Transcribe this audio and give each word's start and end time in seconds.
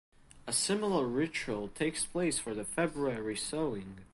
A 0.47 0.51
similar 0.51 1.05
ritual 1.05 1.67
takes 1.67 2.07
place 2.07 2.39
for 2.39 2.55
the 2.55 2.65
February 2.65 3.35
sowing. 3.37 3.99